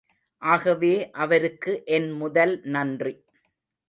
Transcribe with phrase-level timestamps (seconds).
[0.41, 1.09] ஆகவே
[1.15, 3.13] அவருக்கு என் முதல் நன்றி.